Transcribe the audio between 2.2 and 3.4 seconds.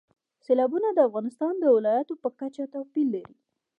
په کچه توپیر لري.